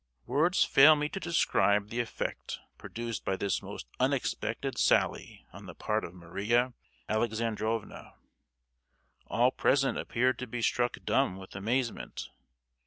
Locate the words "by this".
3.23-3.61